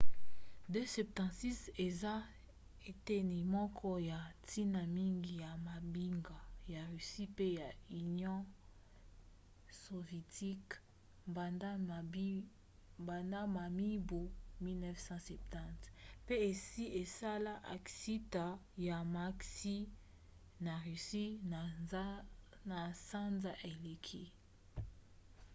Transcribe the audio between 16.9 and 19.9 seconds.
esala aksida ya maksi